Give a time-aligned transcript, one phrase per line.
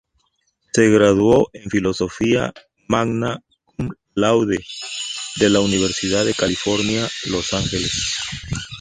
[0.73, 2.51] Se graduó en filosofía
[2.87, 4.57] "magna cum laude"
[5.35, 8.17] de la Universidad de California, Los Ángeles.